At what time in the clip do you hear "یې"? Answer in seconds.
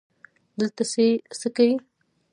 1.69-1.75